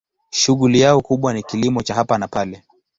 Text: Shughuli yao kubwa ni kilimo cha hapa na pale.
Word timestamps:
Shughuli 0.29 0.79
yao 0.79 1.01
kubwa 1.01 1.33
ni 1.33 1.43
kilimo 1.43 1.81
cha 1.83 1.93
hapa 1.93 2.17
na 2.17 2.27
pale. 2.27 2.63